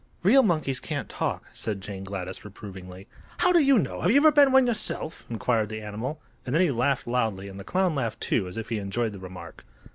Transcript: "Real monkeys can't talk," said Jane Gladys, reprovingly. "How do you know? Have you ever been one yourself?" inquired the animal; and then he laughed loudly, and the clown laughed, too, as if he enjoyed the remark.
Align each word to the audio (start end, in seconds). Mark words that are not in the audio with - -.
"Real 0.23 0.41
monkeys 0.41 0.79
can't 0.79 1.07
talk," 1.07 1.43
said 1.53 1.79
Jane 1.79 2.03
Gladys, 2.03 2.43
reprovingly. 2.43 3.07
"How 3.37 3.51
do 3.51 3.59
you 3.59 3.77
know? 3.77 4.01
Have 4.01 4.09
you 4.09 4.17
ever 4.17 4.31
been 4.31 4.51
one 4.51 4.65
yourself?" 4.65 5.27
inquired 5.29 5.69
the 5.69 5.83
animal; 5.83 6.19
and 6.43 6.55
then 6.55 6.61
he 6.63 6.71
laughed 6.71 7.05
loudly, 7.05 7.47
and 7.47 7.59
the 7.59 7.63
clown 7.63 7.93
laughed, 7.93 8.19
too, 8.19 8.47
as 8.47 8.57
if 8.57 8.69
he 8.69 8.79
enjoyed 8.79 9.11
the 9.11 9.19
remark. 9.19 9.63